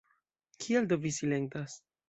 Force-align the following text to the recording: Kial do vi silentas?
Kial 0.65 0.89
do 0.95 0.99
vi 1.05 1.13
silentas? 1.21 1.81